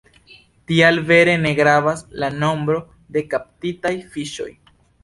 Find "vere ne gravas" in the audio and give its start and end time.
1.11-2.03